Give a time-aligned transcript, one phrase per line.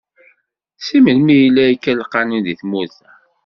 [0.85, 3.09] Si melmi yella akka lqanun di tmurt-a?